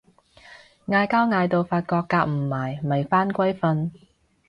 [0.87, 3.91] 嗌交嗌到發覺夾唔埋咪返歸瞓